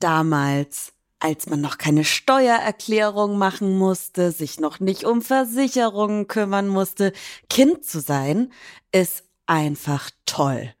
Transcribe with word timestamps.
Damals, 0.00 0.94
als 1.18 1.46
man 1.46 1.60
noch 1.60 1.76
keine 1.76 2.04
Steuererklärung 2.04 3.36
machen 3.36 3.76
musste, 3.76 4.32
sich 4.32 4.58
noch 4.58 4.80
nicht 4.80 5.04
um 5.04 5.20
Versicherungen 5.20 6.26
kümmern 6.26 6.68
musste, 6.68 7.12
Kind 7.50 7.84
zu 7.84 8.00
sein, 8.00 8.50
ist 8.92 9.24
einfach 9.46 10.10
toll. 10.24 10.74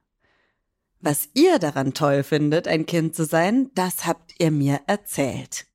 Was 1.00 1.28
ihr 1.34 1.58
daran 1.58 1.92
toll 1.92 2.22
findet, 2.22 2.66
ein 2.66 2.86
Kind 2.86 3.14
zu 3.14 3.24
sein, 3.24 3.70
das 3.74 4.06
habt 4.06 4.32
ihr 4.38 4.50
mir 4.50 4.80
erzählt. 4.86 5.66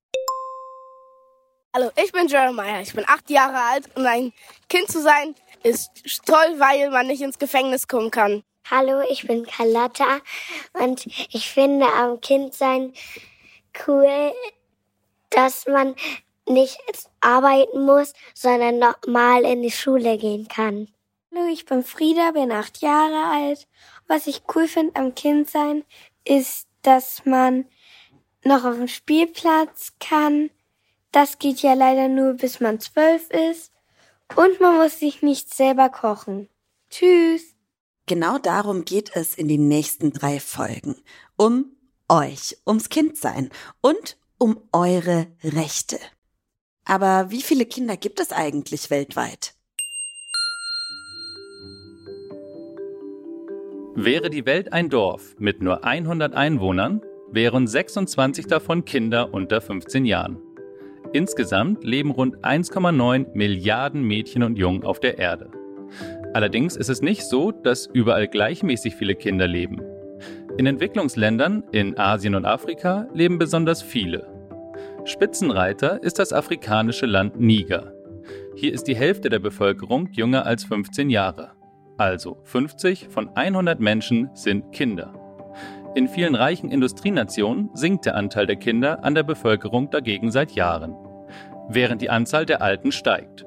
Hallo, 1.75 1.91
ich 2.03 2.11
bin 2.11 2.27
Jeremiah. 2.27 2.81
Ich 2.81 2.93
bin 2.93 3.03
acht 3.07 3.29
Jahre 3.29 3.59
alt 3.59 3.89
und 3.95 4.07
ein 4.07 4.33
Kind 4.69 4.89
zu 4.89 5.01
sein 5.01 5.35
ist 5.61 5.91
toll, 6.25 6.55
weil 6.57 6.89
man 6.89 7.07
nicht 7.07 7.21
ins 7.21 7.37
Gefängnis 7.37 7.87
kommen 7.87 8.09
kann. 8.09 8.43
Hallo, 8.71 9.01
ich 9.11 9.27
bin 9.27 9.45
Carlotta 9.45 10.19
und 10.73 11.05
ich 11.05 11.51
finde 11.51 11.85
am 11.85 12.19
Kindsein 12.21 12.93
cool, 13.87 14.31
dass 15.29 15.65
man 15.67 15.95
nicht 16.47 16.79
arbeiten 17.21 17.85
muss, 17.85 18.13
sondern 18.33 18.79
normal 18.79 19.43
in 19.43 19.61
die 19.61 19.71
Schule 19.71 20.17
gehen 20.17 20.47
kann. 20.47 20.87
Hallo, 21.33 21.47
ich 21.51 21.65
bin 21.65 21.83
Frieda, 21.83 22.31
bin 22.31 22.51
acht 22.51 22.81
Jahre 22.81 23.31
alt. 23.33 23.67
Was 24.07 24.27
ich 24.27 24.43
cool 24.53 24.67
finde 24.67 24.95
am 24.95 25.15
Kindsein 25.15 25.83
ist, 26.23 26.67
dass 26.81 27.25
man 27.25 27.65
noch 28.43 28.63
auf 28.63 28.75
dem 28.75 28.87
Spielplatz 28.87 29.93
kann. 29.99 30.49
Das 31.11 31.39
geht 31.39 31.61
ja 31.61 31.73
leider 31.73 32.07
nur 32.07 32.33
bis 32.33 32.59
man 32.59 32.79
zwölf 32.79 33.29
ist. 33.31 33.71
Und 34.35 34.59
man 34.59 34.77
muss 34.77 34.99
sich 34.99 35.21
nicht 35.21 35.53
selber 35.53 35.89
kochen. 35.89 36.49
Tschüss. 36.89 37.55
Genau 38.05 38.37
darum 38.37 38.85
geht 38.85 39.15
es 39.15 39.35
in 39.35 39.47
den 39.47 39.67
nächsten 39.67 40.13
drei 40.13 40.39
Folgen. 40.39 40.95
Um 41.37 41.75
euch, 42.09 42.57
ums 42.65 42.89
Kindsein 42.89 43.49
und 43.81 44.17
um 44.37 44.61
eure 44.71 45.27
Rechte. 45.43 45.97
Aber 46.85 47.31
wie 47.31 47.41
viele 47.41 47.65
Kinder 47.65 47.97
gibt 47.97 48.19
es 48.19 48.31
eigentlich 48.31 48.89
weltweit? 48.89 49.53
Wäre 53.97 54.29
die 54.29 54.45
Welt 54.45 54.73
ein 54.73 54.89
Dorf 54.89 55.35
mit 55.39 55.61
nur 55.61 55.85
100 55.85 56.33
Einwohnern, 56.33 57.01
wären 57.31 57.65
26 57.65 58.45
davon 58.47 58.83
Kinder 58.83 59.33
unter 59.33 59.61
15 59.61 60.05
Jahren. 60.05 60.37
Insgesamt 61.13 61.85
leben 61.85 62.11
rund 62.11 62.39
1,9 62.39 63.27
Milliarden 63.33 64.03
Mädchen 64.03 64.43
und 64.43 64.57
Jungen 64.57 64.83
auf 64.83 64.99
der 64.99 65.17
Erde. 65.17 65.49
Allerdings 66.33 66.75
ist 66.75 66.89
es 66.89 67.01
nicht 67.01 67.23
so, 67.23 67.51
dass 67.53 67.87
überall 67.87 68.27
gleichmäßig 68.27 68.95
viele 68.95 69.15
Kinder 69.15 69.47
leben. 69.47 69.94
In 70.57 70.67
Entwicklungsländern 70.67 71.63
in 71.73 71.97
Asien 71.99 72.33
und 72.33 72.45
Afrika 72.45 73.07
leben 73.13 73.37
besonders 73.37 73.81
viele. 73.81 74.25
Spitzenreiter 75.03 76.01
ist 76.01 76.17
das 76.17 76.31
afrikanische 76.31 77.05
Land 77.05 77.37
Niger. 77.37 77.91
Hier 78.55 78.71
ist 78.71 78.87
die 78.87 78.95
Hälfte 78.95 79.29
der 79.29 79.39
Bevölkerung 79.39 80.07
jünger 80.13 80.45
als 80.45 80.63
15 80.63 81.09
Jahre. 81.09 81.51
Also 81.97 82.37
50 82.43 83.09
von 83.09 83.35
100 83.35 83.81
Menschen 83.81 84.29
sind 84.33 84.71
Kinder. 84.71 85.13
In 85.93 86.07
vielen 86.07 86.35
reichen 86.35 86.71
Industrienationen 86.71 87.69
sinkt 87.73 88.05
der 88.05 88.15
Anteil 88.15 88.47
der 88.47 88.55
Kinder 88.55 89.03
an 89.03 89.13
der 89.13 89.23
Bevölkerung 89.23 89.89
dagegen 89.89 90.31
seit 90.31 90.51
Jahren, 90.51 90.95
während 91.67 92.01
die 92.01 92.09
Anzahl 92.09 92.45
der 92.45 92.61
Alten 92.61 92.93
steigt. 92.93 93.45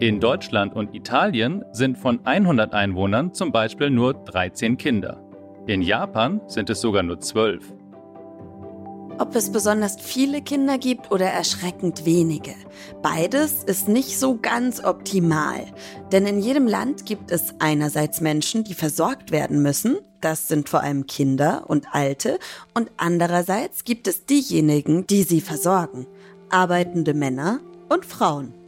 In 0.00 0.18
Deutschland 0.18 0.74
und 0.74 0.94
Italien 0.94 1.62
sind 1.72 1.98
von 1.98 2.24
100 2.24 2.72
Einwohnern 2.72 3.34
zum 3.34 3.52
Beispiel 3.52 3.90
nur 3.90 4.14
13 4.14 4.78
Kinder. 4.78 5.22
In 5.68 5.80
Japan 5.80 6.40
sind 6.48 6.70
es 6.70 6.80
sogar 6.80 7.04
nur 7.04 7.20
12. 7.20 7.72
Ob 9.18 9.36
es 9.36 9.52
besonders 9.52 10.00
viele 10.00 10.42
Kinder 10.42 10.76
gibt 10.76 11.12
oder 11.12 11.26
erschreckend 11.26 12.04
wenige. 12.04 12.54
Beides 13.00 13.62
ist 13.62 13.86
nicht 13.86 14.18
so 14.18 14.38
ganz 14.42 14.82
optimal. 14.82 15.66
Denn 16.10 16.26
in 16.26 16.40
jedem 16.40 16.66
Land 16.66 17.06
gibt 17.06 17.30
es 17.30 17.54
einerseits 17.60 18.20
Menschen, 18.20 18.64
die 18.64 18.74
versorgt 18.74 19.30
werden 19.30 19.62
müssen, 19.62 19.98
das 20.20 20.48
sind 20.48 20.68
vor 20.68 20.80
allem 20.80 21.06
Kinder 21.06 21.64
und 21.68 21.94
Alte, 21.94 22.40
und 22.74 22.90
andererseits 22.96 23.84
gibt 23.84 24.08
es 24.08 24.26
diejenigen, 24.26 25.06
die 25.06 25.22
sie 25.22 25.40
versorgen, 25.40 26.08
arbeitende 26.50 27.14
Männer 27.14 27.60
und 27.88 28.04
Frauen. 28.04 28.61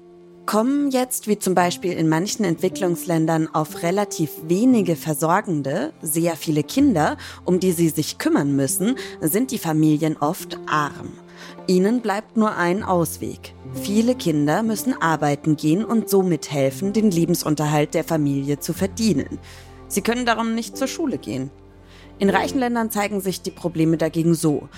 Kommen 0.46 0.90
jetzt, 0.90 1.26
wie 1.26 1.38
zum 1.38 1.54
Beispiel 1.54 1.92
in 1.92 2.08
manchen 2.08 2.44
Entwicklungsländern, 2.44 3.48
auf 3.54 3.82
relativ 3.82 4.30
wenige 4.46 4.94
Versorgende, 4.94 5.94
sehr 6.02 6.36
viele 6.36 6.62
Kinder, 6.62 7.16
um 7.46 7.60
die 7.60 7.72
sie 7.72 7.88
sich 7.88 8.18
kümmern 8.18 8.54
müssen, 8.54 8.96
sind 9.22 9.52
die 9.52 9.58
Familien 9.58 10.18
oft 10.18 10.58
arm. 10.66 11.12
Ihnen 11.66 12.02
bleibt 12.02 12.36
nur 12.36 12.56
ein 12.56 12.82
Ausweg. 12.82 13.54
Viele 13.72 14.14
Kinder 14.14 14.62
müssen 14.62 14.92
arbeiten 15.00 15.56
gehen 15.56 15.82
und 15.82 16.10
somit 16.10 16.50
helfen, 16.50 16.92
den 16.92 17.10
Lebensunterhalt 17.10 17.94
der 17.94 18.04
Familie 18.04 18.60
zu 18.60 18.74
verdienen. 18.74 19.38
Sie 19.88 20.02
können 20.02 20.26
darum 20.26 20.54
nicht 20.54 20.76
zur 20.76 20.88
Schule 20.88 21.16
gehen. 21.16 21.50
In 22.18 22.28
reichen 22.28 22.58
Ländern 22.58 22.90
zeigen 22.90 23.20
sich 23.20 23.40
die 23.40 23.50
Probleme 23.50 23.96
dagegen 23.96 24.34
so. 24.34 24.68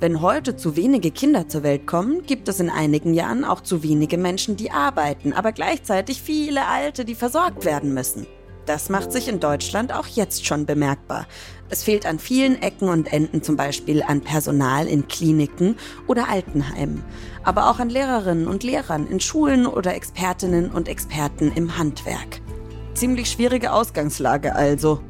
Wenn 0.00 0.22
heute 0.22 0.54
zu 0.54 0.76
wenige 0.76 1.10
Kinder 1.10 1.48
zur 1.48 1.64
Welt 1.64 1.88
kommen, 1.88 2.22
gibt 2.22 2.48
es 2.48 2.60
in 2.60 2.70
einigen 2.70 3.14
Jahren 3.14 3.44
auch 3.44 3.60
zu 3.60 3.82
wenige 3.82 4.16
Menschen, 4.16 4.54
die 4.54 4.70
arbeiten, 4.70 5.32
aber 5.32 5.50
gleichzeitig 5.50 6.22
viele 6.22 6.66
Alte, 6.66 7.04
die 7.04 7.16
versorgt 7.16 7.64
werden 7.64 7.94
müssen. 7.94 8.24
Das 8.64 8.90
macht 8.90 9.10
sich 9.10 9.26
in 9.26 9.40
Deutschland 9.40 9.92
auch 9.92 10.06
jetzt 10.06 10.46
schon 10.46 10.66
bemerkbar. 10.66 11.26
Es 11.68 11.82
fehlt 11.82 12.06
an 12.06 12.20
vielen 12.20 12.62
Ecken 12.62 12.88
und 12.88 13.12
Enden 13.12 13.42
zum 13.42 13.56
Beispiel 13.56 14.04
an 14.04 14.20
Personal 14.20 14.86
in 14.86 15.08
Kliniken 15.08 15.74
oder 16.06 16.28
Altenheimen, 16.28 17.02
aber 17.42 17.68
auch 17.68 17.80
an 17.80 17.90
Lehrerinnen 17.90 18.46
und 18.46 18.62
Lehrern 18.62 19.08
in 19.08 19.18
Schulen 19.18 19.66
oder 19.66 19.94
Expertinnen 19.94 20.70
und 20.70 20.86
Experten 20.86 21.50
im 21.56 21.76
Handwerk. 21.76 22.40
Ziemlich 22.94 23.30
schwierige 23.30 23.72
Ausgangslage 23.72 24.54
also. 24.54 25.00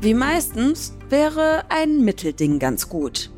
Wie 0.00 0.14
meistens 0.14 0.96
wäre 1.08 1.64
ein 1.68 2.04
Mittelding 2.04 2.58
ganz 2.58 2.88
gut. 2.88 3.31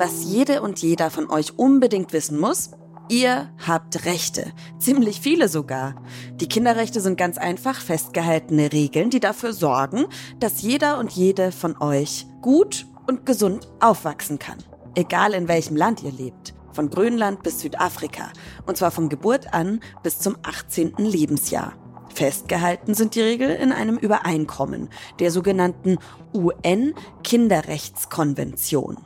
Was 0.00 0.24
jede 0.24 0.62
und 0.62 0.80
jeder 0.80 1.10
von 1.10 1.28
euch 1.28 1.58
unbedingt 1.58 2.12
wissen 2.12 2.38
muss, 2.38 2.70
Ihr 3.10 3.50
habt 3.66 4.04
Rechte, 4.04 4.52
ziemlich 4.78 5.22
viele 5.22 5.48
sogar. 5.48 5.94
Die 6.34 6.46
Kinderrechte 6.46 7.00
sind 7.00 7.16
ganz 7.16 7.38
einfach 7.38 7.80
festgehaltene 7.80 8.70
Regeln, 8.70 9.08
die 9.08 9.18
dafür 9.18 9.54
sorgen, 9.54 10.04
dass 10.40 10.60
jeder 10.60 10.98
und 10.98 11.12
jede 11.12 11.50
von 11.50 11.80
euch 11.80 12.26
gut 12.42 12.84
und 13.06 13.24
gesund 13.24 13.66
aufwachsen 13.80 14.38
kann. 14.38 14.58
Egal 14.94 15.32
in 15.32 15.48
welchem 15.48 15.74
Land 15.74 16.02
ihr 16.02 16.12
lebt. 16.12 16.52
Von 16.72 16.90
Grönland 16.90 17.42
bis 17.42 17.60
Südafrika. 17.60 18.30
Und 18.66 18.76
zwar 18.76 18.90
von 18.90 19.08
Geburt 19.08 19.54
an 19.54 19.80
bis 20.02 20.18
zum 20.18 20.36
18. 20.42 20.96
Lebensjahr. 20.98 21.72
Festgehalten 22.14 22.92
sind 22.92 23.14
die 23.14 23.22
Regeln 23.22 23.56
in 23.56 23.72
einem 23.72 23.96
Übereinkommen, 23.96 24.90
der 25.18 25.30
sogenannten 25.30 25.96
UN-Kinderrechtskonvention. 26.34 28.98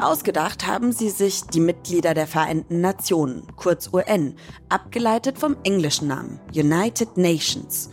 Ausgedacht 0.00 0.66
haben 0.66 0.92
sie 0.92 1.10
sich 1.10 1.42
die 1.44 1.60
Mitglieder 1.60 2.14
der 2.14 2.26
Vereinten 2.26 2.80
Nationen, 2.80 3.46
kurz 3.56 3.90
UN, 3.92 4.34
abgeleitet 4.68 5.38
vom 5.38 5.56
englischen 5.64 6.08
Namen 6.08 6.40
United 6.54 7.16
Nations. 7.16 7.90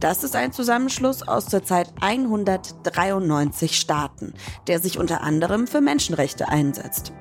Das 0.00 0.22
ist 0.22 0.36
ein 0.36 0.52
Zusammenschluss 0.52 1.26
aus 1.26 1.46
zurzeit 1.46 1.92
193 2.00 3.78
Staaten, 3.78 4.34
der 4.66 4.78
sich 4.78 4.98
unter 4.98 5.22
anderem 5.22 5.66
für 5.66 5.80
Menschenrechte 5.80 6.48
einsetzt. 6.48 7.12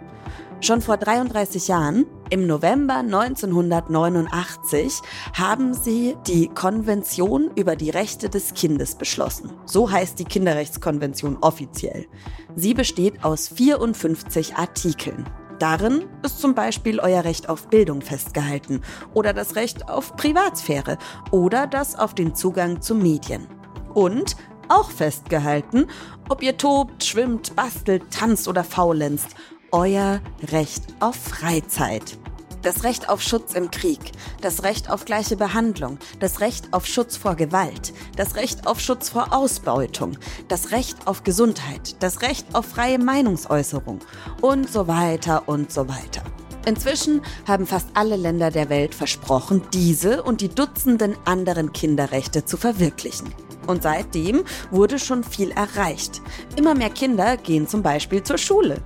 Schon 0.59 0.81
vor 0.81 0.97
33 0.97 1.67
Jahren, 1.67 2.07
im 2.31 2.47
November 2.47 2.95
1989, 2.95 5.01
haben 5.33 5.75
sie 5.75 6.17
die 6.25 6.47
Konvention 6.47 7.51
über 7.55 7.75
die 7.75 7.91
Rechte 7.91 8.27
des 8.27 8.55
Kindes 8.55 8.95
beschlossen. 8.95 9.51
So 9.65 9.91
heißt 9.91 10.17
die 10.17 10.25
Kinderrechtskonvention 10.25 11.37
offiziell. 11.41 12.07
Sie 12.55 12.73
besteht 12.73 13.23
aus 13.23 13.49
54 13.49 14.55
Artikeln. 14.55 15.25
Darin 15.59 16.05
ist 16.23 16.39
zum 16.39 16.55
Beispiel 16.55 16.99
euer 16.99 17.23
Recht 17.23 17.49
auf 17.49 17.67
Bildung 17.67 18.01
festgehalten 18.01 18.81
oder 19.13 19.33
das 19.33 19.55
Recht 19.55 19.89
auf 19.89 20.15
Privatsphäre 20.15 20.97
oder 21.29 21.67
das 21.67 21.97
auf 21.97 22.15
den 22.15 22.33
Zugang 22.33 22.81
zu 22.81 22.95
Medien. 22.95 23.47
Und 23.93 24.35
auch 24.69 24.89
festgehalten, 24.89 25.87
ob 26.29 26.43
ihr 26.43 26.57
tobt, 26.57 27.03
schwimmt, 27.03 27.55
bastelt, 27.55 28.03
tanzt 28.11 28.47
oder 28.47 28.63
faulenzt, 28.63 29.35
euer 29.71 30.21
Recht 30.51 30.83
auf 30.99 31.15
Freizeit. 31.15 32.17
Das 32.61 32.83
Recht 32.83 33.09
auf 33.09 33.21
Schutz 33.21 33.53
im 33.53 33.71
Krieg, 33.71 33.99
das 34.41 34.63
Recht 34.63 34.89
auf 34.89 35.05
gleiche 35.05 35.37
Behandlung, 35.37 35.99
das 36.19 36.41
Recht 36.41 36.73
auf 36.73 36.85
Schutz 36.85 37.15
vor 37.15 37.35
Gewalt, 37.35 37.93
das 38.15 38.35
Recht 38.35 38.67
auf 38.67 38.79
Schutz 38.79 39.09
vor 39.09 39.33
Ausbeutung, 39.33 40.17
das 40.47 40.71
Recht 40.71 41.07
auf 41.07 41.23
Gesundheit, 41.23 41.95
das 42.01 42.21
Recht 42.21 42.47
auf 42.53 42.65
freie 42.65 42.99
Meinungsäußerung 42.99 43.99
und 44.41 44.69
so 44.69 44.87
weiter 44.87 45.47
und 45.47 45.71
so 45.71 45.87
weiter. 45.87 46.23
Inzwischen 46.65 47.21
haben 47.47 47.65
fast 47.65 47.87
alle 47.93 48.17
Länder 48.17 48.51
der 48.51 48.69
Welt 48.69 48.93
versprochen, 48.93 49.61
diese 49.71 50.23
und 50.23 50.41
die 50.41 50.49
Dutzenden 50.49 51.15
anderen 51.23 51.71
Kinderrechte 51.71 52.43
zu 52.43 52.57
verwirklichen. 52.57 53.33
Und 53.67 53.83
seitdem 53.83 54.43
wurde 54.71 54.99
schon 54.99 55.23
viel 55.23 55.51
erreicht. 55.51 56.21
Immer 56.57 56.75
mehr 56.75 56.89
Kinder 56.89 57.37
gehen 57.37 57.67
zum 57.67 57.83
Beispiel 57.83 58.23
zur 58.23 58.37
Schule. 58.37 58.81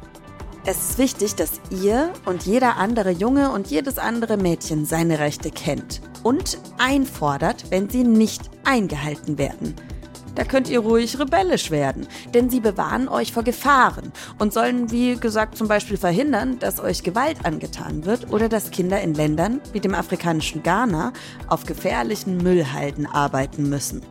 Es 0.64 0.92
ist 0.92 0.98
wichtig, 1.00 1.34
dass 1.34 1.60
ihr 1.72 2.14
und 2.26 2.44
jeder 2.44 2.78
andere 2.78 3.10
Junge 3.10 3.52
und 3.52 3.68
jedes 3.68 3.98
andere 3.98 4.38
Mädchen 4.38 4.86
seine 4.86 5.18
Rechte 5.18 5.50
kennt 5.50 6.02
und 6.22 6.60
einfordert, 6.78 7.66
wenn 7.72 7.90
sie 7.90 8.04
nicht 8.04 8.44
eingehalten 8.64 9.40
werden. 9.40 9.74
Da 10.36 10.44
könnt 10.44 10.70
ihr 10.70 10.80
ruhig 10.80 11.20
rebellisch 11.20 11.72
werden, 11.72 12.08
denn 12.36 12.52
sie 12.52 12.60
bewahren 12.60 13.10
euch 13.10 13.34
vor 13.34 13.44
Gefahren 13.44 14.14
und 14.38 14.54
sollen, 14.54 14.92
wie 14.92 15.16
gesagt, 15.16 15.58
zum 15.58 15.68
Beispiel 15.68 15.98
verhindern, 15.98 16.60
dass 16.60 16.80
euch 16.80 17.02
Gewalt 17.02 17.44
angetan 17.44 18.06
wird 18.06 18.32
oder 18.32 18.48
dass 18.48 18.70
Kinder 18.70 19.02
in 19.02 19.16
Ländern 19.16 19.62
wie 19.74 19.80
dem 19.80 19.96
afrikanischen 19.96 20.62
Ghana 20.62 21.12
auf 21.48 21.66
gefährlichen 21.66 22.38
Müllhalden 22.38 23.08
arbeiten 23.08 23.68
müssen. 23.68 24.04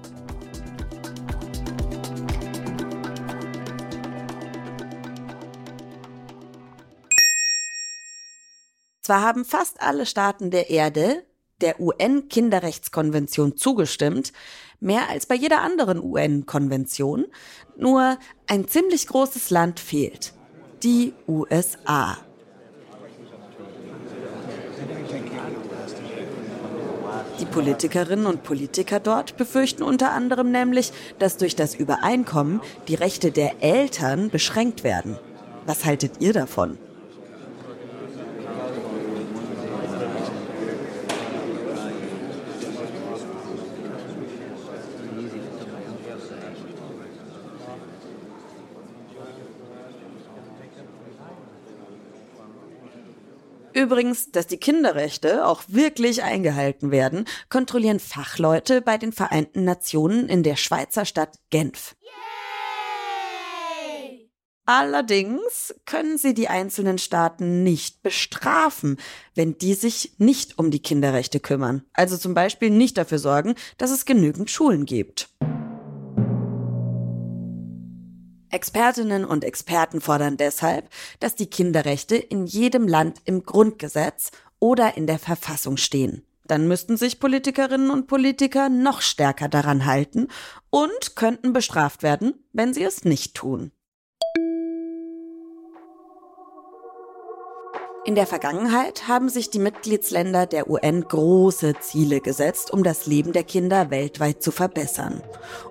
Zwar 9.11 9.23
haben 9.23 9.45
fast 9.45 9.83
alle 9.83 10.07
Staaten 10.07 10.53
der 10.53 10.71
Erde 10.71 11.25
der 11.61 11.81
UN-Kinderrechtskonvention 11.81 13.57
zugestimmt, 13.57 14.33
mehr 14.79 15.09
als 15.09 15.27
bei 15.27 15.35
jeder 15.35 15.63
anderen 15.63 16.01
UN-Konvention, 16.01 17.27
nur 17.77 18.19
ein 18.47 18.69
ziemlich 18.69 19.09
großes 19.09 19.51
Land 19.51 19.81
fehlt, 19.81 20.33
die 20.85 21.13
USA. 21.27 22.19
Die 27.41 27.47
Politikerinnen 27.47 28.27
und 28.27 28.45
Politiker 28.45 29.01
dort 29.01 29.37
befürchten 29.37 29.83
unter 29.83 30.13
anderem 30.13 30.53
nämlich, 30.53 30.93
dass 31.19 31.37
durch 31.37 31.57
das 31.57 31.75
Übereinkommen 31.75 32.61
die 32.87 32.95
Rechte 32.95 33.33
der 33.33 33.61
Eltern 33.61 34.31
beschränkt 34.31 34.85
werden. 34.85 35.19
Was 35.67 35.85
haltet 35.85 36.21
ihr 36.21 36.33
davon? 36.33 36.79
Übrigens, 53.81 54.31
dass 54.31 54.47
die 54.47 54.59
Kinderrechte 54.59 55.47
auch 55.47 55.63
wirklich 55.69 56.23
eingehalten 56.23 56.91
werden, 56.91 57.25
kontrollieren 57.49 57.99
Fachleute 57.99 58.83
bei 58.83 58.99
den 58.99 59.11
Vereinten 59.11 59.65
Nationen 59.65 60.29
in 60.29 60.43
der 60.43 60.57
Schweizer 60.57 61.07
Stadt 61.07 61.39
Genf. 61.49 61.97
Allerdings 64.67 65.75
können 65.87 66.19
sie 66.19 66.35
die 66.35 66.49
einzelnen 66.49 66.99
Staaten 66.99 67.63
nicht 67.63 68.03
bestrafen, 68.03 68.99
wenn 69.35 69.57
die 69.57 69.73
sich 69.73 70.13
nicht 70.19 70.59
um 70.59 70.71
die 70.71 70.83
Kinderrechte 70.83 71.41
kümmern. 71.41 71.83
Also 71.95 72.19
zum 72.19 72.35
Beispiel 72.35 72.69
nicht 72.69 72.99
dafür 72.99 73.19
sorgen, 73.19 73.55
dass 73.79 73.91
es 73.91 74.05
genügend 74.05 74.51
Schulen 74.51 74.85
gibt. 74.85 75.31
Expertinnen 78.51 79.25
und 79.25 79.45
Experten 79.45 80.01
fordern 80.01 80.37
deshalb, 80.37 80.89
dass 81.21 81.35
die 81.35 81.49
Kinderrechte 81.49 82.17
in 82.17 82.47
jedem 82.47 82.89
Land 82.89 83.19
im 83.25 83.45
Grundgesetz 83.45 84.31
oder 84.59 84.97
in 84.97 85.07
der 85.07 85.19
Verfassung 85.19 85.77
stehen. 85.77 86.25
Dann 86.47 86.67
müssten 86.67 86.97
sich 86.97 87.21
Politikerinnen 87.21 87.91
und 87.91 88.09
Politiker 88.09 88.69
noch 88.69 89.03
stärker 89.03 89.49
daran 89.49 89.87
halten 89.87 90.29
und 90.69 91.15
könnten 91.15 91.53
bestraft 91.53 92.03
werden, 92.03 92.35
wenn 92.53 92.75
sie 92.75 92.83
es 92.83 93.05
nicht 93.05 93.35
tun. 93.35 93.71
In 98.11 98.17
der 98.17 98.27
Vergangenheit 98.27 99.07
haben 99.07 99.29
sich 99.29 99.51
die 99.51 99.61
Mitgliedsländer 99.61 100.47
der 100.47 100.69
UN 100.69 101.03
große 101.03 101.75
Ziele 101.79 102.21
gesetzt, 102.21 102.73
um 102.73 102.83
das 102.83 103.07
Leben 103.07 103.33
der 103.33 103.45
Kinder 103.45 103.93
weltweit 103.93 104.43
zu 104.43 104.51
verbessern. 104.51 105.23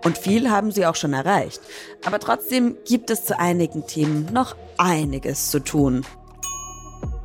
Und 0.06 0.18
viel 0.18 0.50
haben 0.50 0.72
sie 0.72 0.86
auch 0.86 0.96
schon 0.96 1.12
erreicht. 1.12 1.60
Aber 2.06 2.18
trotzdem 2.18 2.78
gibt 2.88 3.10
es 3.10 3.26
zu 3.26 3.38
einigen 3.38 3.88
Themen 3.88 4.32
noch 4.32 4.56
einiges 4.78 5.52
zu 5.52 5.60
tun. 5.60 6.06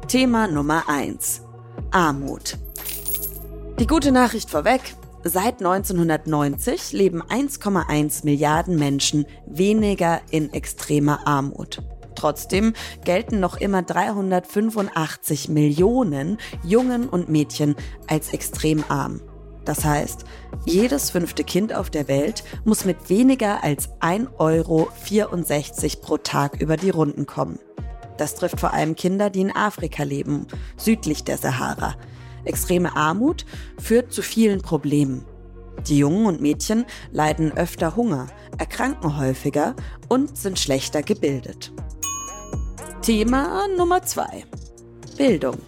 Thema 0.09 0.49
Nummer 0.49 0.89
eins: 0.89 1.43
Armut. 1.93 2.59
Die 3.79 3.87
gute 3.87 4.11
Nachricht 4.11 4.51
vorweg. 4.51 4.97
Seit 5.23 5.61
1990 5.65 6.93
leben 6.93 7.23
1,1 7.23 8.25
Milliarden 8.25 8.81
Menschen 8.81 9.27
weniger 9.47 10.21
in 10.33 10.53
extremer 10.53 11.25
Armut. 11.25 11.81
Trotzdem 12.15 12.75
gelten 13.05 13.41
noch 13.41 13.57
immer 13.57 13.83
385 13.83 15.49
Millionen 15.49 16.39
Jungen 16.63 17.09
und 17.09 17.29
Mädchen 17.29 17.77
als 18.07 18.33
extrem 18.33 18.85
arm. 18.89 19.21
Das 19.65 19.85
heißt, 19.85 20.25
jedes 20.67 21.11
fünfte 21.11 21.43
Kind 21.43 21.75
auf 21.75 21.91
der 21.91 22.09
Welt 22.09 22.45
muss 22.65 22.85
mit 22.85 23.09
weniger 23.09 23.65
als 23.65 23.91
1,64 24.01 24.37
Euro 24.39 24.89
pro 26.03 26.17
Tag 26.19 26.61
über 26.61 26.77
die 26.77 26.91
Runden 26.91 27.27
kommen. 27.27 27.59
Das 28.19 28.35
trifft 28.35 28.61
vor 28.61 28.73
allem 28.73 28.95
Kinder, 28.95 29.31
die 29.31 29.41
in 29.41 29.57
Afrika 29.57 30.03
leben, 30.03 30.47
südlich 30.77 31.25
der 31.25 31.39
Sahara. 31.39 31.97
Extreme 32.45 32.95
Armut 32.95 33.47
führt 33.79 34.13
zu 34.13 34.23
vielen 34.23 34.61
Problemen. 34.61 35.25
Die 35.89 35.99
Jungen 35.99 36.27
und 36.27 36.41
Mädchen 36.41 36.85
leiden 37.11 37.53
öfter 37.53 37.97
Hunger, 37.97 38.29
erkranken 38.59 39.19
häufiger 39.19 39.75
und 40.09 40.37
sind 40.37 40.59
schlechter 40.59 41.03
gebildet. 41.03 41.73
Thema 43.05 43.69
Nummer 43.77 44.01
zwei. 44.01 44.47
Bildung. 45.19 45.59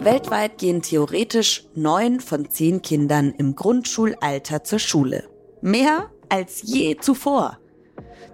Weltweit 0.00 0.58
gehen 0.58 0.82
theoretisch 0.82 1.64
neun 1.74 2.20
von 2.20 2.50
zehn 2.50 2.82
Kindern 2.82 3.32
im 3.38 3.56
Grundschulalter 3.56 4.62
zur 4.62 4.78
Schule. 4.78 5.24
Mehr 5.62 6.10
als 6.28 6.60
je 6.64 6.98
zuvor. 6.98 7.58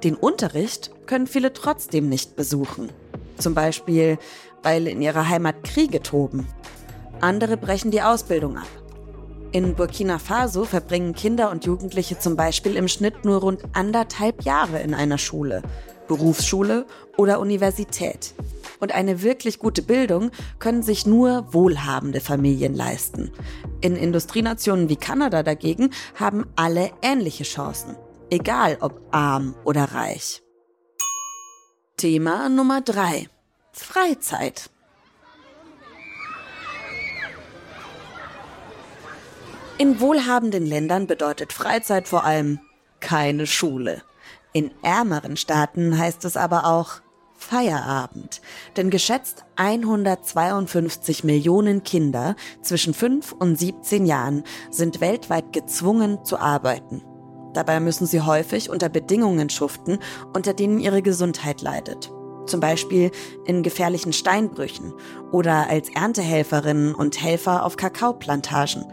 Den 0.03 0.17
Unterricht 0.17 0.91
können 1.07 1.29
viele 1.29 1.53
trotzdem 1.53 2.09
nicht 2.09 2.35
besuchen. 2.35 2.91
Zum 3.39 3.55
Beispiel, 3.55 4.19
weil 4.65 4.89
in 4.89 5.01
ihrer 5.03 5.29
Heimat 5.29 5.63
Kriege 5.63 6.03
toben. 6.03 6.49
Andere 7.21 7.57
brechen 7.57 7.93
die 7.93 8.03
Ausbildung 8.03 8.59
ab. 8.59 8.80
In 9.53 9.75
Burkina 9.75 10.21
Faso 10.21 10.65
verbringen 10.65 11.13
Kinder 11.13 11.51
und 11.51 11.65
Jugendliche 11.65 12.17
zum 12.17 12.37
Beispiel 12.37 12.77
im 12.77 12.87
Schnitt 12.87 13.25
nur 13.25 13.41
rund 13.41 13.63
anderthalb 13.73 14.45
Jahre 14.45 14.81
in 14.81 14.95
einer 14.95 15.19
Schule, 15.19 15.63
Berufsschule 16.07 16.87
oder 17.17 17.41
Universität. 17.41 18.35
Und 18.79 18.93
eine 18.93 19.23
wirklich 19.23 19.59
gute 19.59 19.83
Bildung 19.83 20.31
können 20.61 20.85
sich 20.85 21.05
nur 21.05 21.53
wohlhabende 21.53 22.21
Familien 22.21 22.75
leisten. 22.75 23.33
In 23.81 23.97
Industrienationen 23.97 24.89
wie 24.89 24.97
Kanada 24.97 25.43
dagegen 25.43 25.91
haben 26.15 26.47
alle 26.55 26.93
ähnliche 27.03 27.43
Chancen, 27.43 27.97
egal 28.31 28.79
ob 28.81 29.01
arm 29.11 29.57
oder 29.65 29.83
reich. 29.87 30.43
Thema 31.97 32.49
Nummer 32.49 32.83
drei: 32.83 33.29
Freizeit. 33.73 34.71
In 39.81 39.99
wohlhabenden 39.99 40.67
Ländern 40.67 41.07
bedeutet 41.07 41.55
Freizeit 41.55 42.07
vor 42.07 42.25
allem 42.27 42.61
keine 43.01 43.47
Schule. 43.47 44.03
In 44.53 44.71
ärmeren 44.83 45.39
Staaten 45.39 45.97
heißt 45.97 46.27
es 46.27 46.37
aber 46.37 46.67
auch 46.67 47.01
Feierabend. 47.33 48.43
Denn 48.77 48.91
geschätzt 48.91 49.47
152 49.57 51.25
Millionen 51.25 51.83
Kinder 51.83 52.37
zwischen 52.61 52.93
5 52.93 53.33
und 53.33 53.59
17 53.59 54.05
Jahren 54.05 54.45
sind 54.71 55.01
weltweit 55.01 55.55
gezwungen 55.55 56.27
zu 56.27 56.39
arbeiten. 56.39 57.03
Dabei 57.55 57.81
müssen 57.81 58.05
sie 58.05 58.21
häufig 58.21 58.69
unter 58.69 58.91
Bedingungen 58.91 59.49
schuften, 59.49 59.99
unter 60.35 60.53
denen 60.53 60.79
ihre 60.79 61.01
Gesundheit 61.01 61.63
leidet. 61.63 62.13
Zum 62.45 62.61
Beispiel 62.61 63.13
in 63.47 63.63
gefährlichen 63.63 64.13
Steinbrüchen 64.13 64.93
oder 65.33 65.71
als 65.71 65.89
Erntehelferinnen 65.89 66.95
und 66.95 67.23
Helfer 67.23 67.65
auf 67.65 67.79
Kakaoplantagen. 67.79 68.85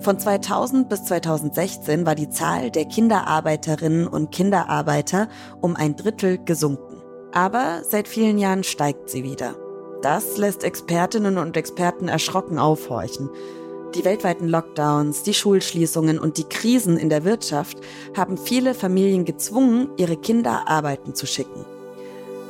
Von 0.00 0.18
2000 0.18 0.88
bis 0.88 1.04
2016 1.04 2.04
war 2.04 2.14
die 2.14 2.28
Zahl 2.28 2.70
der 2.70 2.84
Kinderarbeiterinnen 2.84 4.06
und 4.06 4.30
Kinderarbeiter 4.30 5.28
um 5.60 5.76
ein 5.76 5.96
Drittel 5.96 6.38
gesunken. 6.38 7.02
Aber 7.32 7.82
seit 7.82 8.06
vielen 8.06 8.38
Jahren 8.38 8.64
steigt 8.64 9.08
sie 9.10 9.24
wieder. 9.24 9.54
Das 10.02 10.36
lässt 10.36 10.64
Expertinnen 10.64 11.38
und 11.38 11.56
Experten 11.56 12.08
erschrocken 12.08 12.58
aufhorchen. 12.58 13.30
Die 13.94 14.04
weltweiten 14.04 14.48
Lockdowns, 14.48 15.22
die 15.22 15.34
Schulschließungen 15.34 16.18
und 16.18 16.36
die 16.36 16.48
Krisen 16.48 16.98
in 16.98 17.08
der 17.08 17.24
Wirtschaft 17.24 17.78
haben 18.16 18.36
viele 18.36 18.74
Familien 18.74 19.24
gezwungen, 19.24 19.88
ihre 19.96 20.16
Kinder 20.16 20.68
arbeiten 20.68 21.14
zu 21.14 21.26
schicken. 21.26 21.64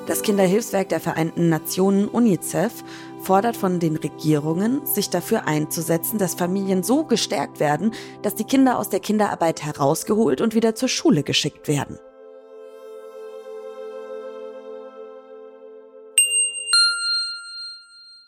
Das 0.06 0.22
Kinderhilfswerk 0.22 0.88
der 0.90 1.00
Vereinten 1.00 1.48
Nationen 1.48 2.08
UNICEF 2.08 2.84
fordert 3.24 3.56
von 3.56 3.80
den 3.80 3.96
Regierungen, 3.96 4.84
sich 4.86 5.08
dafür 5.08 5.46
einzusetzen, 5.46 6.18
dass 6.18 6.34
Familien 6.34 6.82
so 6.82 7.04
gestärkt 7.04 7.58
werden, 7.58 7.92
dass 8.22 8.34
die 8.34 8.44
Kinder 8.44 8.78
aus 8.78 8.90
der 8.90 9.00
Kinderarbeit 9.00 9.64
herausgeholt 9.64 10.40
und 10.40 10.54
wieder 10.54 10.74
zur 10.74 10.88
Schule 10.88 11.22
geschickt 11.22 11.66
werden. 11.66 11.98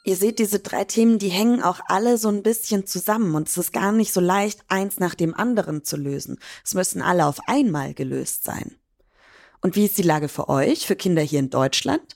Ihr 0.04 0.16
seht, 0.16 0.38
diese 0.38 0.60
drei 0.60 0.84
Themen, 0.84 1.18
die 1.18 1.30
hängen 1.30 1.62
auch 1.62 1.80
alle 1.88 2.16
so 2.16 2.28
ein 2.28 2.44
bisschen 2.44 2.86
zusammen 2.86 3.34
und 3.34 3.48
es 3.48 3.58
ist 3.58 3.72
gar 3.72 3.90
nicht 3.90 4.12
so 4.12 4.20
leicht, 4.20 4.60
eins 4.68 5.00
nach 5.00 5.16
dem 5.16 5.34
anderen 5.34 5.82
zu 5.82 5.96
lösen. 5.96 6.38
Es 6.64 6.74
müssen 6.74 7.02
alle 7.02 7.26
auf 7.26 7.40
einmal 7.48 7.92
gelöst 7.92 8.44
sein. 8.44 8.76
Und 9.60 9.74
wie 9.74 9.86
ist 9.86 9.98
die 9.98 10.02
Lage 10.02 10.28
für 10.28 10.48
euch, 10.48 10.86
für 10.86 10.94
Kinder 10.94 11.22
hier 11.22 11.40
in 11.40 11.50
Deutschland? 11.50 12.14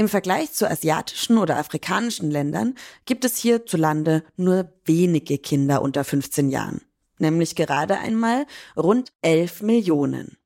Im 0.00 0.08
Vergleich 0.08 0.52
zu 0.52 0.70
asiatischen 0.70 1.38
oder 1.38 1.56
afrikanischen 1.56 2.30
Ländern 2.30 2.76
gibt 3.04 3.24
es 3.24 3.36
hierzulande 3.36 4.22
nur 4.36 4.72
wenige 4.84 5.38
Kinder 5.38 5.82
unter 5.82 6.04
15 6.04 6.50
Jahren, 6.50 6.82
nämlich 7.18 7.56
gerade 7.56 7.98
einmal 7.98 8.46
rund 8.76 9.12
11 9.22 9.62
Millionen. 9.62 10.38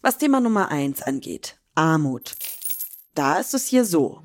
Was 0.00 0.16
Thema 0.16 0.38
Nummer 0.38 0.70
eins 0.70 1.02
angeht, 1.02 1.58
Armut. 1.74 2.36
Da 3.16 3.40
ist 3.40 3.52
es 3.52 3.66
hier 3.66 3.84
so. 3.84 4.22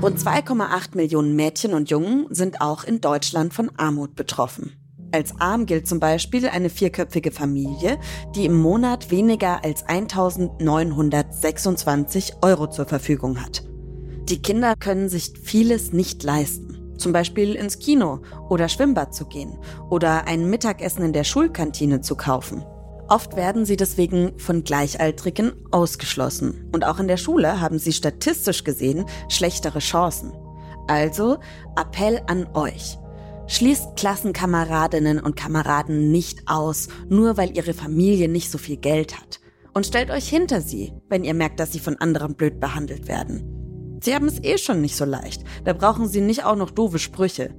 Rund 0.00 0.18
2,8 0.18 0.96
Millionen 0.96 1.36
Mädchen 1.36 1.74
und 1.74 1.90
Jungen 1.90 2.34
sind 2.34 2.62
auch 2.62 2.82
in 2.82 3.02
Deutschland 3.02 3.52
von 3.52 3.70
Armut 3.76 4.16
betroffen. 4.16 4.79
Als 5.12 5.40
arm 5.40 5.66
gilt 5.66 5.88
zum 5.88 5.98
Beispiel 5.98 6.48
eine 6.48 6.70
vierköpfige 6.70 7.32
Familie, 7.32 7.98
die 8.36 8.46
im 8.46 8.56
Monat 8.56 9.10
weniger 9.10 9.64
als 9.64 9.82
1926 9.88 12.34
Euro 12.42 12.70
zur 12.70 12.86
Verfügung 12.86 13.42
hat. 13.42 13.64
Die 14.28 14.40
Kinder 14.40 14.74
können 14.78 15.08
sich 15.08 15.32
vieles 15.42 15.92
nicht 15.92 16.22
leisten. 16.22 16.94
Zum 16.96 17.12
Beispiel 17.12 17.54
ins 17.54 17.80
Kino 17.80 18.20
oder 18.48 18.68
Schwimmbad 18.68 19.12
zu 19.14 19.26
gehen 19.26 19.58
oder 19.88 20.28
ein 20.28 20.48
Mittagessen 20.48 21.02
in 21.02 21.12
der 21.12 21.24
Schulkantine 21.24 22.02
zu 22.02 22.14
kaufen. 22.14 22.64
Oft 23.08 23.34
werden 23.34 23.64
sie 23.64 23.76
deswegen 23.76 24.38
von 24.38 24.62
Gleichaltrigen 24.62 25.54
ausgeschlossen. 25.72 26.70
Und 26.72 26.84
auch 26.84 27.00
in 27.00 27.08
der 27.08 27.16
Schule 27.16 27.60
haben 27.60 27.80
sie 27.80 27.92
statistisch 27.92 28.62
gesehen 28.62 29.06
schlechtere 29.28 29.80
Chancen. 29.80 30.30
Also 30.86 31.38
Appell 31.76 32.22
an 32.28 32.46
euch. 32.54 32.96
Schließt 33.50 33.96
Klassenkameradinnen 33.96 35.18
und 35.18 35.34
Kameraden 35.34 36.12
nicht 36.12 36.46
aus, 36.46 36.86
nur 37.08 37.36
weil 37.36 37.56
ihre 37.56 37.74
Familie 37.74 38.28
nicht 38.28 38.48
so 38.48 38.58
viel 38.58 38.76
Geld 38.76 39.18
hat. 39.20 39.40
Und 39.74 39.84
stellt 39.84 40.12
euch 40.12 40.28
hinter 40.28 40.60
sie, 40.60 40.92
wenn 41.08 41.24
ihr 41.24 41.34
merkt, 41.34 41.58
dass 41.58 41.72
sie 41.72 41.80
von 41.80 41.96
anderen 41.96 42.36
blöd 42.36 42.60
behandelt 42.60 43.08
werden. 43.08 43.98
Sie 44.00 44.14
haben 44.14 44.28
es 44.28 44.40
eh 44.44 44.56
schon 44.56 44.80
nicht 44.80 44.94
so 44.94 45.04
leicht. 45.04 45.42
Da 45.64 45.72
brauchen 45.72 46.06
sie 46.06 46.20
nicht 46.20 46.44
auch 46.44 46.54
noch 46.54 46.70
doofe 46.70 47.00
Sprüche. 47.00 47.52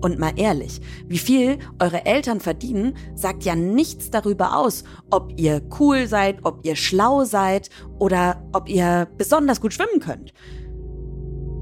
Und 0.00 0.18
mal 0.18 0.32
ehrlich, 0.34 0.80
wie 1.06 1.16
viel 1.16 1.58
eure 1.78 2.04
Eltern 2.06 2.40
verdienen, 2.40 2.96
sagt 3.14 3.44
ja 3.44 3.54
nichts 3.54 4.10
darüber 4.10 4.58
aus, 4.58 4.82
ob 5.12 5.32
ihr 5.38 5.62
cool 5.78 6.08
seid, 6.08 6.40
ob 6.42 6.66
ihr 6.66 6.74
schlau 6.74 7.24
seid 7.24 7.70
oder 8.00 8.42
ob 8.52 8.68
ihr 8.68 9.06
besonders 9.16 9.60
gut 9.60 9.74
schwimmen 9.74 10.00
könnt. 10.00 10.34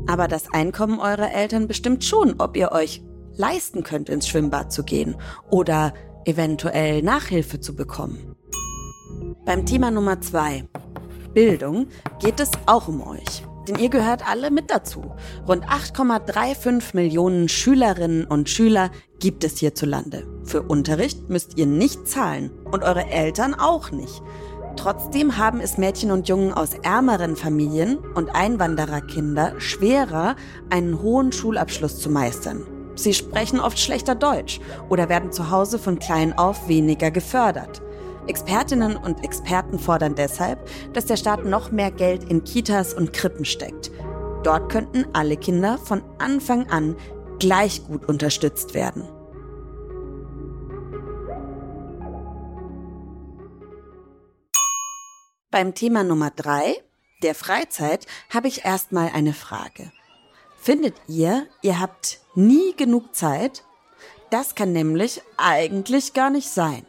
Aber 0.06 0.26
das 0.26 0.50
Einkommen 0.54 1.00
eurer 1.00 1.34
Eltern 1.34 1.68
bestimmt 1.68 2.02
schon, 2.02 2.36
ob 2.38 2.56
ihr 2.56 2.72
euch 2.72 3.02
leisten 3.36 3.82
könnt, 3.82 4.08
ins 4.08 4.28
Schwimmbad 4.28 4.72
zu 4.72 4.84
gehen 4.84 5.16
oder 5.50 5.94
eventuell 6.24 7.02
Nachhilfe 7.02 7.60
zu 7.60 7.74
bekommen. 7.74 8.36
Beim 9.44 9.66
Thema 9.66 9.90
Nummer 9.90 10.20
zwei, 10.20 10.66
Bildung, 11.34 11.88
geht 12.20 12.40
es 12.40 12.50
auch 12.66 12.88
um 12.88 13.06
euch. 13.06 13.44
Denn 13.68 13.78
ihr 13.78 13.88
gehört 13.88 14.28
alle 14.28 14.50
mit 14.50 14.70
dazu. 14.70 15.14
Rund 15.48 15.64
8,35 15.64 16.94
Millionen 16.94 17.48
Schülerinnen 17.48 18.24
und 18.24 18.48
Schüler 18.48 18.90
gibt 19.20 19.42
es 19.42 19.58
hierzulande. 19.58 20.26
Für 20.44 20.62
Unterricht 20.62 21.30
müsst 21.30 21.56
ihr 21.56 21.66
nicht 21.66 22.06
zahlen 22.06 22.50
und 22.70 22.82
eure 22.82 23.06
Eltern 23.06 23.54
auch 23.54 23.90
nicht. 23.90 24.22
Trotzdem 24.76 25.38
haben 25.38 25.60
es 25.60 25.78
Mädchen 25.78 26.10
und 26.10 26.28
Jungen 26.28 26.52
aus 26.52 26.74
ärmeren 26.82 27.36
Familien 27.36 27.98
und 27.98 28.34
Einwandererkinder 28.34 29.58
schwerer, 29.60 30.36
einen 30.68 31.00
hohen 31.00 31.32
Schulabschluss 31.32 32.00
zu 32.00 32.10
meistern. 32.10 32.66
Sie 32.94 33.14
sprechen 33.14 33.60
oft 33.60 33.78
schlechter 33.78 34.14
Deutsch 34.14 34.60
oder 34.88 35.08
werden 35.08 35.32
zu 35.32 35.50
Hause 35.50 35.78
von 35.78 35.98
klein 35.98 36.32
auf 36.32 36.68
weniger 36.68 37.10
gefördert. 37.10 37.82
Expertinnen 38.26 38.96
und 38.96 39.22
Experten 39.22 39.78
fordern 39.78 40.14
deshalb, 40.14 40.58
dass 40.92 41.06
der 41.06 41.16
Staat 41.16 41.44
noch 41.44 41.70
mehr 41.70 41.90
Geld 41.90 42.24
in 42.24 42.44
Kitas 42.44 42.94
und 42.94 43.12
Krippen 43.12 43.44
steckt. 43.44 43.90
Dort 44.42 44.70
könnten 44.70 45.06
alle 45.12 45.36
Kinder 45.36 45.78
von 45.78 46.02
Anfang 46.18 46.68
an 46.70 46.96
gleich 47.38 47.86
gut 47.86 48.06
unterstützt 48.06 48.74
werden. 48.74 49.04
Beim 55.50 55.74
Thema 55.74 56.02
Nummer 56.02 56.30
drei, 56.30 56.74
der 57.22 57.34
Freizeit, 57.34 58.06
habe 58.28 58.48
ich 58.48 58.64
erstmal 58.64 59.10
eine 59.14 59.32
Frage. 59.32 59.92
Findet 60.64 60.94
ihr, 61.08 61.46
ihr 61.60 61.78
habt 61.78 62.20
nie 62.34 62.74
genug 62.74 63.14
Zeit? 63.14 63.64
Das 64.30 64.54
kann 64.54 64.72
nämlich 64.72 65.20
eigentlich 65.36 66.14
gar 66.14 66.30
nicht 66.30 66.48
sein. 66.48 66.86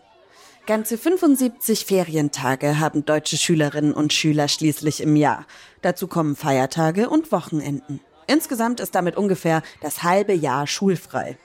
Ganze 0.65 0.97
75 0.97 1.83
Ferientage 1.83 2.79
haben 2.79 3.03
deutsche 3.03 3.35
Schülerinnen 3.35 3.93
und 3.93 4.13
Schüler 4.13 4.47
schließlich 4.47 5.01
im 5.01 5.17
Jahr. 5.17 5.45
Dazu 5.81 6.07
kommen 6.07 6.37
Feiertage 6.37 7.09
und 7.09 7.33
Wochenenden. 7.33 7.99
Insgesamt 8.27 8.79
ist 8.79 8.95
damit 8.95 9.17
ungefähr 9.17 9.61
das 9.81 10.03
halbe 10.03 10.31
Jahr 10.31 10.67
schulfrei. 10.67 11.37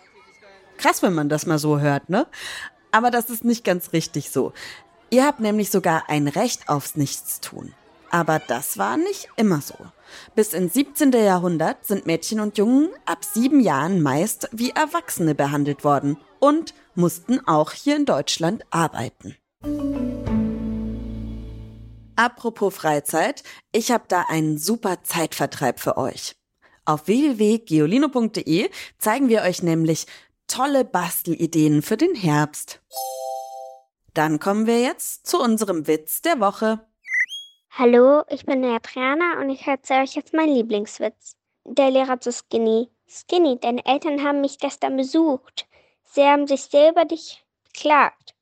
Krass, 0.77 1.03
wenn 1.03 1.15
man 1.15 1.29
das 1.29 1.47
mal 1.47 1.59
so 1.59 1.81
hört, 1.81 2.11
ne? 2.11 2.29
Aber 2.93 3.11
das 3.11 3.29
ist 3.29 3.45
nicht 3.45 3.65
ganz 3.65 3.93
richtig 3.93 4.31
so. 4.31 4.53
Ihr 5.11 5.27
habt 5.27 5.41
nämlich 5.41 5.73
sogar 5.73 6.05
ein 6.07 6.29
Recht 6.29 6.69
aufs 6.69 6.95
Nichtstun. 6.95 7.75
Aber 8.11 8.41
das 8.41 8.77
war 8.77 8.97
nicht 8.97 9.29
immer 9.37 9.61
so. 9.61 9.77
Bis 10.35 10.53
ins 10.53 10.75
17. 10.75 11.13
Jahrhundert 11.13 11.87
sind 11.87 12.07
Mädchen 12.07 12.41
und 12.41 12.59
Jungen 12.59 12.91
ab 13.07 13.25
sieben 13.25 13.61
Jahren 13.61 14.03
meist 14.03 14.49
wie 14.53 14.71
Erwachsene 14.71 15.35
behandelt 15.35 15.85
worden 15.85 16.17
und 16.41 16.75
mussten 16.95 17.47
auch 17.47 17.73
hier 17.73 17.97
in 17.97 18.05
Deutschland 18.05 18.65
arbeiten. 18.71 19.37
Apropos 22.17 22.75
Freizeit, 22.75 23.45
ich 23.73 23.91
habe 23.93 24.05
da 24.09 24.27
einen 24.29 24.59
super 24.59 25.03
Zeitvertreib 25.03 25.81
für 25.81 25.97
euch. 25.97 26.37
Auf 26.85 27.07
www.geolino.de 27.07 28.69
zeigen 28.99 29.29
wir 29.29 29.43
euch 29.43 29.63
nämlich 29.63 30.07
tolle 30.49 30.85
Bastelideen 30.85 31.83
für 31.83 31.97
den 31.97 32.15
Herbst. 32.15 32.83
Dann 34.13 34.41
kommen 34.41 34.67
wir 34.67 34.81
jetzt 34.81 35.27
zu 35.27 35.41
unserem 35.41 35.87
Witz 35.87 36.21
der 36.21 36.41
Woche. 36.41 36.81
Hallo, 37.73 38.25
ich 38.29 38.45
bin 38.45 38.63
der 38.63 38.73
Adriana 38.73 39.41
und 39.41 39.49
ich 39.49 39.65
erzähle 39.65 40.03
euch 40.03 40.17
jetzt 40.17 40.35
meinen 40.35 40.55
Lieblingswitz. 40.55 41.37
Der 41.65 41.93
Lehrer 41.93 42.21
zu 42.21 42.33
Skinny. 42.33 42.91
Skinny, 43.07 43.61
deine 43.61 43.87
Eltern 43.87 44.25
haben 44.25 44.41
mich 44.41 44.59
gestern 44.59 44.97
besucht. 44.97 45.69
Sie 46.03 46.25
haben 46.25 46.49
sich 46.49 46.63
sehr 46.63 46.91
über 46.91 47.05
dich 47.05 47.45
beklagt. 47.63 48.35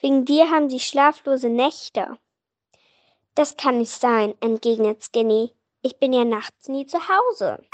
Wegen 0.00 0.26
dir 0.26 0.50
haben 0.50 0.68
sie 0.68 0.80
schlaflose 0.80 1.48
Nächte. 1.48 2.18
Das 3.34 3.56
kann 3.56 3.78
nicht 3.78 3.90
sein, 3.90 4.34
entgegnet 4.40 5.02
Skinny. 5.02 5.52
Ich 5.80 5.98
bin 5.98 6.12
ja 6.12 6.26
nachts 6.26 6.68
nie 6.68 6.86
zu 6.86 6.98
Hause. 7.08 7.64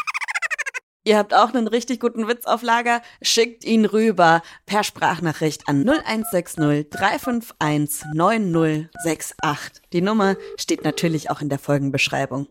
Ihr 1.03 1.17
habt 1.17 1.33
auch 1.33 1.55
einen 1.55 1.67
richtig 1.67 1.99
guten 1.99 2.29
Witz 2.29 2.45
auf 2.45 2.63
Lager? 2.63 3.01
Schickt 3.23 3.65
ihn 3.65 3.87
rüber 3.87 4.43
per 4.67 4.85
Sprachnachricht 4.85 5.67
an 5.67 5.89
0160 5.89 6.91
351 6.91 8.05
9068. 8.13 9.83
Die 9.95 10.03
Nummer 10.03 10.37
steht 10.59 10.85
natürlich 10.85 11.31
auch 11.31 11.41
in 11.41 11.49
der 11.49 11.59
Folgenbeschreibung. 11.59 12.49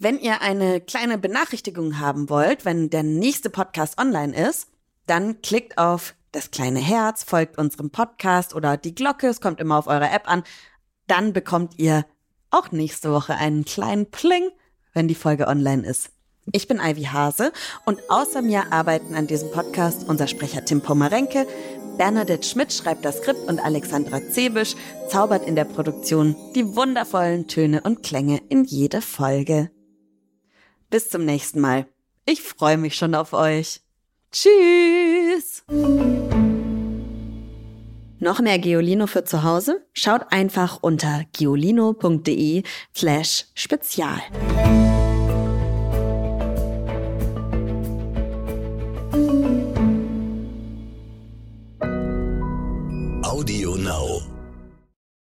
Wenn 0.00 0.18
ihr 0.18 0.40
eine 0.40 0.80
kleine 0.80 1.18
Benachrichtigung 1.18 2.00
haben 2.00 2.28
wollt, 2.28 2.64
wenn 2.64 2.90
der 2.90 3.04
nächste 3.04 3.50
Podcast 3.50 4.00
online 4.00 4.34
ist, 4.48 4.68
dann 5.06 5.40
klickt 5.40 5.78
auf 5.78 6.16
das 6.32 6.50
kleine 6.50 6.80
Herz, 6.80 7.22
folgt 7.22 7.58
unserem 7.58 7.90
Podcast 7.90 8.56
oder 8.56 8.76
die 8.76 8.94
Glocke, 8.94 9.28
es 9.28 9.40
kommt 9.40 9.60
immer 9.60 9.78
auf 9.78 9.86
eure 9.86 10.10
App 10.10 10.28
an, 10.28 10.42
dann 11.06 11.32
bekommt 11.32 11.78
ihr 11.78 12.04
auch 12.50 12.72
nächste 12.72 13.12
Woche 13.12 13.36
einen 13.36 13.64
kleinen 13.64 14.10
Pling, 14.10 14.50
wenn 14.92 15.06
die 15.06 15.14
Folge 15.14 15.46
online 15.46 15.86
ist. 15.86 16.10
Ich 16.50 16.66
bin 16.66 16.80
Ivy 16.80 17.04
Hase 17.04 17.52
und 17.86 18.00
außer 18.08 18.42
mir 18.42 18.72
arbeiten 18.72 19.14
an 19.14 19.28
diesem 19.28 19.50
Podcast 19.52 20.08
unser 20.08 20.26
Sprecher 20.26 20.64
Tim 20.64 20.80
Pomerenke, 20.80 21.46
Bernadette 21.98 22.46
Schmidt 22.46 22.72
schreibt 22.72 23.04
das 23.04 23.18
Skript 23.18 23.48
und 23.48 23.60
Alexandra 23.60 24.20
Zebisch 24.30 24.74
zaubert 25.08 25.46
in 25.46 25.54
der 25.54 25.64
Produktion 25.64 26.34
die 26.54 26.74
wundervollen 26.74 27.48
Töne 27.48 27.82
und 27.82 28.02
Klänge 28.02 28.40
in 28.48 28.64
jede 28.64 29.00
Folge. 29.02 29.70
Bis 30.90 31.10
zum 31.10 31.24
nächsten 31.24 31.60
Mal. 31.60 31.86
Ich 32.24 32.42
freue 32.42 32.78
mich 32.78 32.96
schon 32.96 33.14
auf 33.14 33.32
euch. 33.32 33.80
Tschüss! 34.30 35.64
Noch 38.18 38.40
mehr 38.40 38.58
Geolino 38.58 39.06
für 39.06 39.24
zu 39.24 39.42
Hause? 39.42 39.84
Schaut 39.92 40.32
einfach 40.32 40.78
unter 40.80 41.24
geolino.de 41.32 42.62
slash 42.94 43.46
spezial. 43.54 44.20